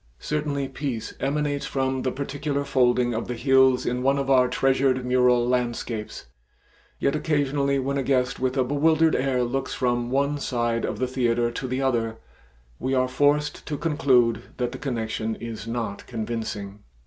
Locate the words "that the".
14.57-14.79